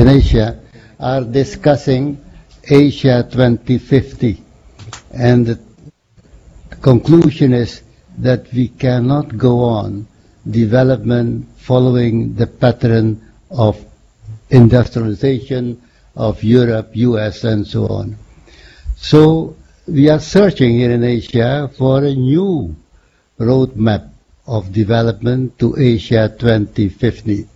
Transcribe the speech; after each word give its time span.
in 0.00 0.08
Asia 0.08 0.58
are 0.98 1.22
discussing 1.22 2.18
Asia 2.64 3.22
2050. 3.30 4.42
And 5.12 5.46
the 5.46 5.60
conclusion 6.80 7.52
is 7.52 7.82
that 8.18 8.52
we 8.52 8.68
cannot 8.68 9.36
go 9.36 9.60
on 9.60 10.06
development 10.48 11.46
following 11.58 12.34
the 12.34 12.46
pattern 12.46 13.20
of 13.50 13.84
industrialization 14.50 15.80
of 16.16 16.42
Europe, 16.42 16.90
US, 16.94 17.44
and 17.44 17.66
so 17.66 17.86
on. 17.88 18.16
So 18.96 19.56
we 19.86 20.08
are 20.08 20.20
searching 20.20 20.78
here 20.78 20.90
in 20.90 21.04
Asia 21.04 21.70
for 21.76 22.04
a 22.04 22.14
new 22.14 22.76
roadmap 23.38 24.10
of 24.46 24.72
development 24.72 25.58
to 25.58 25.76
Asia 25.78 26.28
2050. 26.38 27.46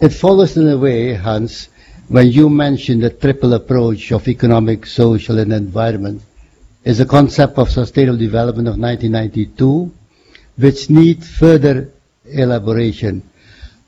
It 0.00 0.08
follows 0.10 0.56
in 0.56 0.68
a 0.68 0.78
way, 0.78 1.14
Hans, 1.14 1.68
when 2.08 2.28
you 2.28 2.48
mentioned 2.48 3.02
the 3.02 3.10
triple 3.10 3.54
approach 3.54 4.10
of 4.12 4.26
economic, 4.28 4.86
social, 4.86 5.38
and 5.38 5.52
environment, 5.52 6.22
is 6.84 7.00
a 7.00 7.06
concept 7.06 7.58
of 7.58 7.70
sustainable 7.70 8.18
development 8.18 8.68
of 8.68 8.78
1992, 8.78 9.92
which 10.56 10.88
needs 10.90 11.28
further 11.28 11.92
elaboration. 12.24 13.22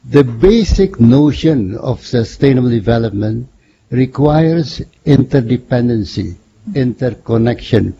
The 0.04 0.24
basic 0.24 1.01
notion 1.01 1.77
of 1.77 2.04
sustainable 2.04 2.70
development 2.70 3.48
requires 3.92 4.80
interdependency, 5.05 6.34
interconnection 6.74 7.95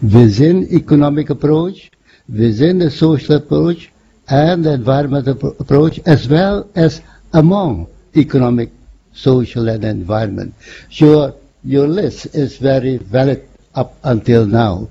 within 0.00 0.68
economic 0.72 1.30
approach, 1.30 1.90
within 2.28 2.78
the 2.78 2.90
social 2.90 3.36
approach, 3.36 3.90
and 4.28 4.64
the 4.64 4.72
environmental 4.72 5.56
approach, 5.58 5.98
as 6.06 6.28
well 6.28 6.70
as 6.76 7.02
among 7.34 7.88
economic, 8.16 8.70
social, 9.12 9.68
and 9.68 9.84
environment. 9.84 10.54
Sure, 10.88 11.34
your 11.64 11.88
list 11.88 12.26
is 12.34 12.56
very 12.56 12.96
valid 12.98 13.46
up 13.74 13.96
until 14.04 14.46
now. 14.46 14.88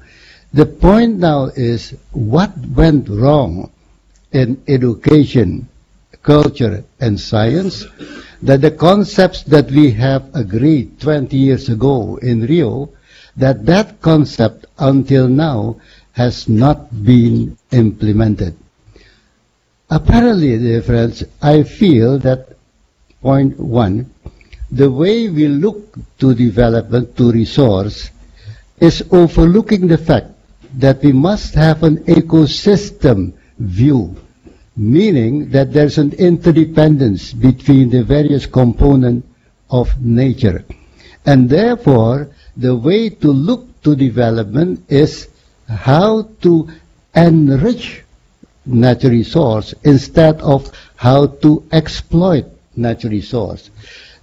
The 0.53 0.65
point 0.65 1.17
now 1.17 1.45
is 1.55 1.95
what 2.11 2.51
went 2.75 3.07
wrong 3.07 3.71
in 4.33 4.61
education, 4.67 5.69
culture, 6.23 6.83
and 6.99 7.19
science 7.19 7.85
that 8.41 8.61
the 8.61 8.71
concepts 8.71 9.43
that 9.43 9.69
we 9.71 9.91
have 9.91 10.29
agreed 10.33 10.99
20 10.99 11.37
years 11.37 11.69
ago 11.69 12.17
in 12.17 12.41
Rio, 12.45 12.89
that 13.37 13.65
that 13.65 14.01
concept 14.01 14.65
until 14.79 15.27
now 15.27 15.79
has 16.13 16.49
not 16.49 16.89
been 17.03 17.57
implemented. 17.71 18.55
Apparently, 19.89 20.57
dear 20.57 20.81
friends, 20.81 21.23
I 21.41 21.63
feel 21.63 22.17
that 22.19 22.49
point 23.21 23.59
one, 23.59 24.09
the 24.71 24.89
way 24.89 25.29
we 25.29 25.47
look 25.47 25.95
to 26.19 26.33
development, 26.33 27.15
to 27.17 27.31
resource, 27.31 28.09
is 28.79 29.03
overlooking 29.11 29.87
the 29.87 29.97
fact 29.97 30.27
that 30.75 31.03
we 31.03 31.11
must 31.11 31.53
have 31.55 31.83
an 31.83 31.97
ecosystem 32.05 33.33
view, 33.59 34.15
meaning 34.75 35.49
that 35.51 35.73
there's 35.73 35.97
an 35.97 36.13
interdependence 36.13 37.33
between 37.33 37.89
the 37.89 38.03
various 38.03 38.45
components 38.45 39.27
of 39.69 40.01
nature. 40.01 40.63
And 41.25 41.49
therefore, 41.49 42.29
the 42.57 42.75
way 42.75 43.09
to 43.09 43.31
look 43.31 43.81
to 43.83 43.95
development 43.95 44.85
is 44.89 45.27
how 45.67 46.23
to 46.41 46.69
enrich 47.15 48.03
natural 48.65 49.11
resource 49.11 49.73
instead 49.83 50.39
of 50.41 50.71
how 50.95 51.27
to 51.27 51.63
exploit 51.71 52.45
natural 52.75 53.11
resource. 53.11 53.69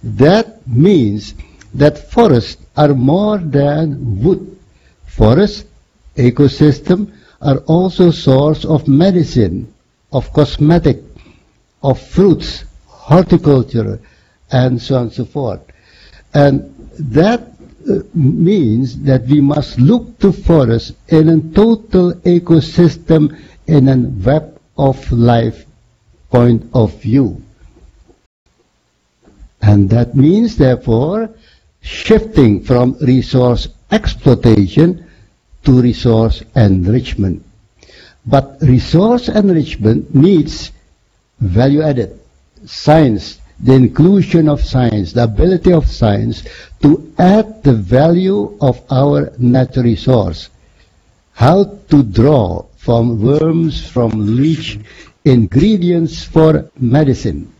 That 0.03 0.65
means 0.67 1.33
that 1.73 2.11
forests 2.11 2.61
are 2.75 2.93
more 2.93 3.37
than 3.37 4.23
wood. 4.23 4.57
Forests, 5.05 5.65
ecosystem, 6.15 7.11
are 7.41 7.57
also 7.59 8.11
source 8.11 8.65
of 8.65 8.87
medicine, 8.87 9.73
of 10.11 10.31
cosmetic, 10.33 11.01
of 11.83 11.99
fruits, 11.99 12.65
horticulture, 12.85 14.01
and 14.51 14.81
so 14.81 14.95
on 14.95 15.01
and 15.03 15.13
so 15.13 15.25
forth. 15.25 15.61
And 16.33 16.75
that 16.99 17.41
uh, 17.41 17.99
means 18.13 18.99
that 19.03 19.25
we 19.25 19.41
must 19.41 19.79
look 19.79 20.19
to 20.19 20.31
forests 20.31 20.93
in 21.07 21.29
a 21.29 21.53
total 21.53 22.13
ecosystem 22.25 23.39
in 23.67 23.87
a 23.87 23.97
web 23.97 24.59
of 24.77 25.11
life 25.11 25.65
point 26.29 26.65
of 26.73 26.93
view. 27.01 27.41
And 29.61 29.89
that 29.89 30.15
means, 30.15 30.57
therefore, 30.57 31.29
shifting 31.81 32.63
from 32.63 32.97
resource 33.01 33.67
exploitation 33.91 35.05
to 35.63 35.81
resource 35.81 36.43
enrichment. 36.55 37.43
But 38.29 38.61
resource 38.61 39.27
enrichment 39.27 40.13
needs 40.13 40.71
value 41.39 41.81
added, 41.81 42.19
science, 42.65 43.41
the 43.59 43.73
inclusion 43.73 44.47
of 44.47 44.61
science, 44.61 45.13
the 45.13 45.23
ability 45.23 45.73
of 45.73 45.89
science 45.89 46.43
to 46.81 47.11
add 47.17 47.63
the 47.63 47.73
value 47.73 48.55
of 48.61 48.79
our 48.91 49.33
natural 49.39 49.85
resource. 49.85 50.49
How 51.33 51.63
to 51.89 52.03
draw 52.03 52.65
from 52.77 53.19
worms, 53.19 53.81
from 53.89 54.11
leech, 54.37 54.77
ingredients 55.25 56.23
for 56.23 56.69
medicine. 56.77 57.51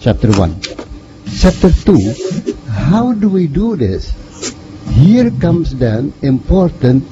Chapter 0.00 0.30
1. 0.38 0.60
Chapter 1.36 1.72
2, 1.72 2.54
how 2.70 3.12
do 3.12 3.28
we 3.28 3.48
do 3.48 3.74
this? 3.74 4.14
Here 4.92 5.30
comes 5.32 5.74
then 5.74 6.12
important 6.22 7.04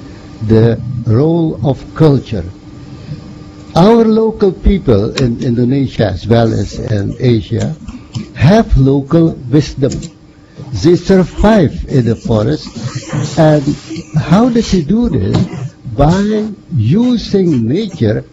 the 0.47 0.81
role 1.07 1.55
of 1.67 1.79
culture. 1.95 2.45
Our 3.75 4.05
local 4.05 4.53
people 4.53 5.15
in 5.23 5.43
Indonesia 5.43 6.07
as 6.07 6.27
well 6.27 6.53
as 6.53 6.79
in 6.79 7.15
Asia 7.21 7.77
have 8.35 8.77
local 8.77 9.33
wisdom. 9.53 9.93
They 10.83 10.97
survive 10.97 11.87
in 11.89 12.07
the 12.07 12.17
forest 12.17 12.67
and 13.39 13.63
how 14.17 14.49
does 14.49 14.73
they 14.73 14.83
do 14.83 15.09
this? 15.09 15.37
By 15.97 16.51
using 16.75 17.69
nature 17.69 18.25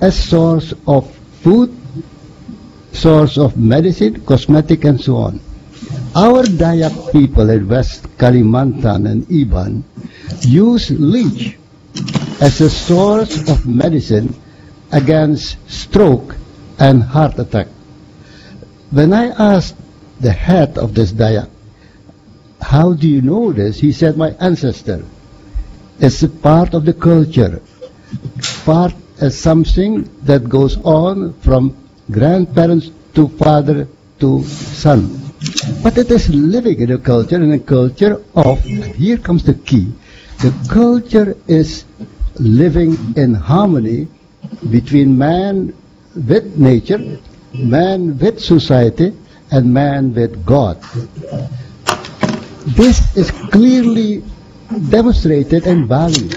as 0.00 0.16
source 0.16 0.72
of 0.86 1.10
food, 1.42 1.74
source 2.92 3.36
of 3.38 3.56
medicine, 3.56 4.20
cosmetic 4.24 4.84
and 4.84 5.00
so 5.00 5.16
on. 5.16 5.40
Our 6.14 6.44
Dayak 6.44 7.12
people 7.12 7.50
in 7.50 7.68
West 7.68 8.04
Kalimantan 8.18 9.08
and 9.08 9.24
Iban 9.28 9.82
use 10.44 10.90
leech 10.90 11.59
as 12.40 12.60
a 12.60 12.70
source 12.70 13.48
of 13.48 13.66
medicine 13.66 14.34
against 14.92 15.56
stroke 15.70 16.34
and 16.78 17.02
heart 17.02 17.38
attack. 17.38 17.68
When 18.90 19.12
I 19.12 19.26
asked 19.28 19.76
the 20.20 20.32
head 20.32 20.78
of 20.78 20.94
this 20.94 21.12
Dayak, 21.12 21.50
how 22.60 22.94
do 22.94 23.08
you 23.08 23.20
know 23.22 23.52
this? 23.52 23.78
He 23.78 23.92
said, 23.92 24.16
my 24.16 24.30
ancestor. 24.40 25.04
It's 25.98 26.22
a 26.22 26.28
part 26.28 26.74
of 26.74 26.84
the 26.86 26.94
culture, 26.94 27.62
part 28.64 28.94
as 29.20 29.38
something 29.38 30.08
that 30.24 30.48
goes 30.48 30.78
on 30.78 31.34
from 31.40 31.76
grandparents 32.10 32.90
to 33.14 33.28
father 33.28 33.86
to 34.18 34.42
son. 34.44 35.20
But 35.82 35.98
it 35.98 36.10
is 36.10 36.28
living 36.30 36.80
in 36.80 36.92
a 36.92 36.98
culture, 36.98 37.36
in 37.36 37.52
a 37.52 37.58
culture 37.58 38.22
of, 38.34 38.62
here 38.62 39.18
comes 39.18 39.44
the 39.44 39.54
key, 39.54 39.92
the 40.38 40.52
culture 40.70 41.36
is 41.46 41.84
living 42.40 42.96
in 43.16 43.34
harmony 43.34 44.08
between 44.70 45.16
man 45.16 45.74
with 46.14 46.56
nature, 46.56 47.18
man 47.52 48.18
with 48.18 48.40
society, 48.40 49.12
and 49.52 49.72
man 49.74 50.14
with 50.14 50.44
God. 50.46 50.80
This 52.66 53.16
is 53.16 53.30
clearly 53.30 54.22
demonstrated 54.88 55.66
in 55.66 55.86
Bali. 55.86 56.30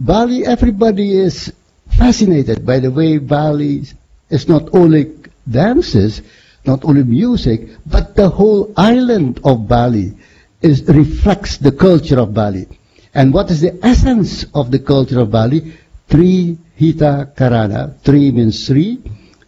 Bali, 0.00 0.46
everybody 0.46 1.18
is 1.18 1.52
fascinated 1.98 2.64
by 2.64 2.78
the 2.78 2.90
way 2.90 3.18
Bali 3.18 3.84
is 4.30 4.48
not 4.48 4.74
only 4.74 5.12
dances, 5.48 6.22
not 6.64 6.84
only 6.84 7.04
music, 7.04 7.68
but 7.84 8.16
the 8.16 8.28
whole 8.28 8.72
island 8.76 9.40
of 9.44 9.68
Bali 9.68 10.16
is, 10.62 10.82
reflects 10.84 11.58
the 11.58 11.72
culture 11.72 12.18
of 12.18 12.32
Bali. 12.32 12.66
And 13.14 13.32
what 13.34 13.50
is 13.50 13.60
the 13.60 13.78
essence 13.84 14.44
of 14.54 14.70
the 14.70 14.78
culture 14.78 15.20
of 15.20 15.30
Bali? 15.30 15.72
Tri 16.08 16.56
Hita 16.78 17.34
Karana. 17.34 18.02
Tri 18.02 18.30
means 18.30 18.66
three. 18.66 18.98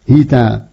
Hita 0.07 0.67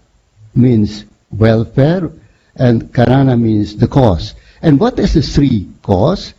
means 0.54 1.04
welfare. 1.30 2.10
And 2.54 2.92
Karana 2.92 3.40
means 3.40 3.76
the 3.76 3.88
cause. 3.88 4.34
And 4.60 4.78
what 4.78 4.98
is 4.98 5.14
the 5.14 5.22
three 5.22 5.68
cause? 5.82 6.34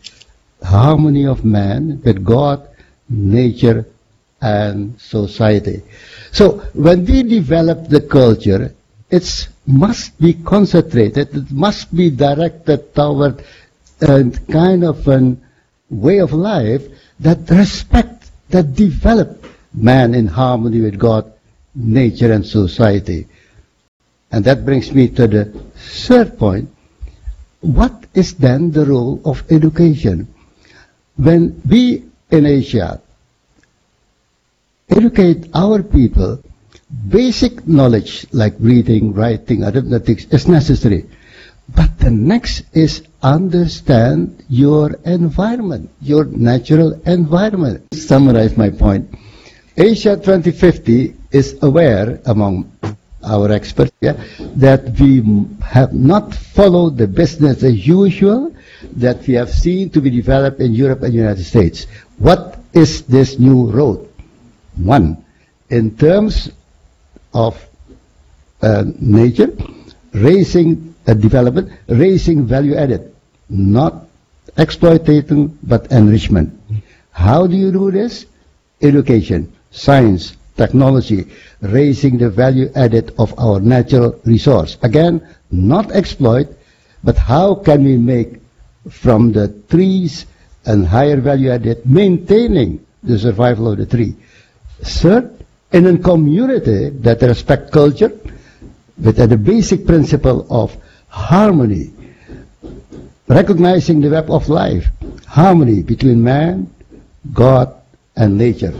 Harmony 0.61 1.25
of 1.25 1.43
man 1.43 2.01
with 2.03 2.23
God, 2.23 2.67
nature, 3.09 3.85
and 4.41 4.99
society. 4.99 5.81
So 6.31 6.59
when 6.73 7.05
we 7.05 7.23
develop 7.23 7.89
the 7.89 8.01
culture, 8.01 8.73
it 9.09 9.47
must 9.65 10.19
be 10.19 10.33
concentrated, 10.33 11.35
it 11.35 11.51
must 11.51 11.95
be 11.95 12.09
directed 12.09 12.93
toward 12.93 13.43
a 14.01 14.23
kind 14.51 14.83
of 14.83 15.07
a 15.07 15.37
way 15.93 16.19
of 16.19 16.33
life 16.33 16.83
that 17.19 17.49
respect, 17.49 18.31
that 18.49 18.73
develop 18.73 19.45
man 19.73 20.13
in 20.13 20.27
harmony 20.27 20.81
with 20.81 20.99
God, 20.99 21.31
nature, 21.75 22.31
and 22.31 22.45
society. 22.45 23.27
And 24.31 24.45
that 24.45 24.65
brings 24.65 24.91
me 24.91 25.09
to 25.09 25.27
the 25.27 25.45
third 25.75 26.37
point. 26.37 26.69
What 27.61 28.05
is 28.13 28.33
then 28.35 28.71
the 28.71 28.85
role 28.85 29.21
of 29.25 29.43
education? 29.51 30.33
When 31.15 31.61
we 31.69 32.03
in 32.31 32.45
Asia 32.45 32.99
educate 34.89 35.49
our 35.53 35.81
people, 35.83 36.43
basic 37.07 37.67
knowledge 37.67 38.25
like 38.31 38.55
reading, 38.59 39.13
writing, 39.13 39.63
arithmetic 39.63 40.33
is 40.33 40.47
necessary. 40.47 41.05
But 41.69 41.97
the 41.99 42.11
next 42.11 42.63
is 42.73 43.03
understand 43.21 44.43
your 44.49 44.99
environment, 45.05 45.89
your 46.01 46.25
natural 46.25 47.01
environment. 47.05 47.93
Summarize 47.93 48.57
my 48.57 48.69
point. 48.69 49.13
Asia 49.77 50.15
2050 50.15 51.15
is 51.31 51.57
aware 51.63 52.19
among 52.25 52.71
our 53.23 53.51
experts 53.51 53.91
yeah, 54.01 54.21
that 54.55 54.99
we 54.99 55.23
have 55.63 55.93
not 55.93 56.35
followed 56.35 56.97
the 56.97 57.07
business 57.07 57.63
as 57.63 57.87
usual 57.87 58.53
that 58.91 59.25
we 59.25 59.33
have 59.33 59.49
seen 59.49 59.89
to 59.89 60.01
be 60.01 60.09
developed 60.09 60.59
in 60.59 60.73
Europe 60.73 61.01
and 61.03 61.13
United 61.13 61.43
States. 61.43 61.87
What 62.17 62.59
is 62.73 63.03
this 63.03 63.39
new 63.39 63.71
road? 63.71 64.09
One, 64.75 65.23
in 65.69 65.95
terms 65.97 66.51
of 67.33 67.65
uh, 68.61 68.83
nature, 68.99 69.55
raising 70.13 70.95
uh, 71.07 71.13
development, 71.13 71.71
raising 71.87 72.45
value 72.45 72.75
added, 72.75 73.13
not 73.49 74.07
exploitation 74.57 75.57
but 75.63 75.91
enrichment. 75.91 76.53
How 77.11 77.47
do 77.47 77.55
you 77.55 77.71
do 77.71 77.91
this? 77.91 78.25
Education, 78.81 79.51
science, 79.71 80.35
technology, 80.57 81.27
raising 81.61 82.17
the 82.17 82.29
value 82.29 82.69
added 82.75 83.13
of 83.17 83.37
our 83.39 83.59
natural 83.59 84.19
resource. 84.25 84.77
Again, 84.81 85.25
not 85.51 85.91
exploit, 85.91 86.47
but 87.03 87.17
how 87.17 87.55
can 87.55 87.83
we 87.83 87.97
make 87.97 88.39
from 88.89 89.31
the 89.31 89.47
trees 89.69 90.25
and 90.65 90.85
higher 90.85 91.19
value 91.19 91.51
added, 91.51 91.85
maintaining 91.85 92.85
the 93.03 93.19
survival 93.19 93.71
of 93.71 93.77
the 93.77 93.85
tree. 93.85 94.15
Third, 94.81 95.37
in 95.71 95.87
a 95.87 95.97
community 95.97 96.89
that 96.89 97.21
respect 97.21 97.71
culture, 97.71 98.11
with 98.97 99.17
the 99.17 99.37
basic 99.37 99.85
principle 99.85 100.45
of 100.49 100.75
harmony, 101.07 101.91
recognizing 103.27 104.01
the 104.01 104.09
web 104.09 104.29
of 104.29 104.49
life, 104.49 104.85
harmony 105.27 105.81
between 105.81 106.23
man, 106.23 106.73
God, 107.31 107.73
and 108.15 108.37
nature. 108.37 108.73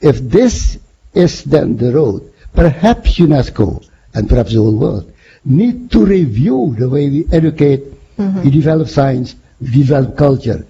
If 0.00 0.20
this 0.20 0.78
is 1.12 1.44
then 1.44 1.76
the 1.76 1.92
road, 1.92 2.32
perhaps 2.54 3.18
UNESCO 3.18 3.86
and 4.14 4.28
perhaps 4.28 4.52
the 4.52 4.60
whole 4.60 4.76
world 4.76 5.12
need 5.44 5.90
to 5.92 6.04
review 6.04 6.74
the 6.78 6.88
way 6.88 7.08
we 7.10 7.26
educate, 7.32 7.82
mm-hmm. 8.16 8.42
we 8.42 8.50
develop 8.50 8.88
science, 8.88 9.34
we 9.60 9.70
develop 9.70 10.16
culture, 10.16 10.66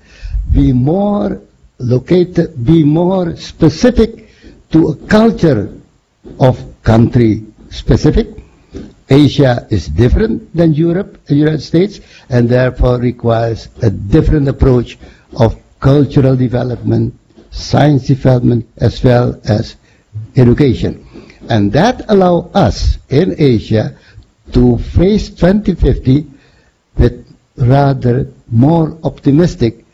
be 0.53 0.73
more 0.73 1.41
located, 1.79 2.65
be 2.65 2.83
more 2.83 3.37
specific 3.37 4.29
to 4.71 4.89
a 4.89 4.97
culture 5.07 5.73
of 6.41 6.59
country 6.83 7.45
specific. 7.71 8.34
Asia 9.15 9.67
is 9.71 9.87
different 9.87 10.55
than 10.57 10.75
Europe 10.75 11.15
and 11.29 11.37
the 11.37 11.45
United 11.47 11.63
States 11.63 12.01
and 12.29 12.49
therefore 12.49 12.99
requires 12.99 13.69
a 13.83 13.91
different 13.91 14.49
approach 14.49 14.99
of 15.39 15.57
cultural 15.79 16.35
development, 16.37 17.15
science 17.51 18.09
development, 18.09 18.67
as 18.79 19.05
well 19.05 19.41
as 19.45 19.77
education. 20.35 21.07
And 21.49 21.73
that 21.73 22.05
allow 22.09 22.51
us 22.55 22.99
in 23.09 23.37
Asia 23.39 23.97
to 24.53 24.79
face 24.79 25.29
2050 25.31 26.27
with 26.99 27.25
rather 27.57 28.29
more 28.51 28.99
optimistic 29.05 29.85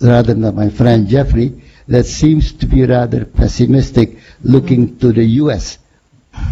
rather 0.00 0.34
than 0.34 0.54
my 0.54 0.68
friend 0.70 1.08
Jeffrey 1.08 1.62
that 1.88 2.04
seems 2.06 2.52
to 2.52 2.66
be 2.66 2.84
rather 2.84 3.24
pessimistic 3.24 4.18
looking 4.42 4.98
to 4.98 5.12
the 5.12 5.24
U.S. 5.42 5.78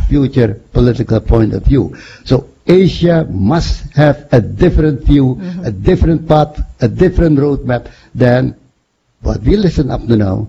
future 0.08 0.60
political 0.72 1.20
point 1.20 1.54
of 1.54 1.62
view. 1.64 1.96
So 2.24 2.48
Asia 2.66 3.26
must 3.30 3.92
have 3.94 4.28
a 4.32 4.40
different 4.40 5.02
view, 5.02 5.36
mm-hmm. 5.36 5.64
a 5.64 5.70
different 5.70 6.26
path, 6.28 6.60
a 6.80 6.88
different 6.88 7.38
roadmap 7.38 7.90
than 8.14 8.56
what 9.20 9.40
we 9.42 9.56
listen 9.56 9.90
up 9.90 10.06
to 10.06 10.16
now, 10.16 10.48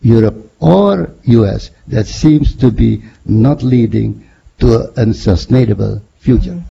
Europe 0.00 0.50
or 0.60 1.10
U.S. 1.24 1.70
that 1.88 2.06
seems 2.06 2.54
to 2.56 2.70
be 2.70 3.02
not 3.26 3.62
leading 3.62 4.28
to 4.58 4.82
an 4.96 5.08
unsustainable 5.08 6.00
future. 6.20 6.50
Mm-hmm. 6.52 6.71